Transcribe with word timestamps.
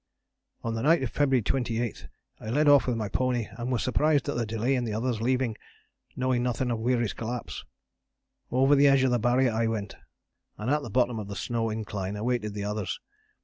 "On 0.63 0.73
the 0.73 0.81
night 0.81 1.03
of 1.03 1.11
February 1.11 1.43
28 1.43 2.07
I 2.39 2.49
led 2.49 2.67
off 2.67 2.87
with 2.87 2.97
my 2.97 3.07
pony 3.07 3.45
and 3.51 3.71
was 3.71 3.83
surprised 3.83 4.27
at 4.27 4.35
the 4.35 4.47
delay 4.47 4.73
in 4.73 4.83
the 4.83 4.95
others 4.95 5.21
leaving 5.21 5.55
knowing 6.15 6.41
nothing 6.41 6.71
of 6.71 6.79
Weary's 6.79 7.13
collapse. 7.13 7.65
Over 8.49 8.73
the 8.75 8.87
edge 8.87 9.03
of 9.03 9.11
the 9.11 9.19
Barrier 9.19 9.51
I 9.53 9.67
went, 9.67 9.95
and 10.57 10.71
at 10.71 10.81
the 10.81 10.89
bottom 10.89 11.19
of 11.19 11.27
the 11.27 11.35
snow 11.35 11.69
incline 11.69 12.15
awaited 12.15 12.55
the 12.55 12.63
others. 12.65 12.99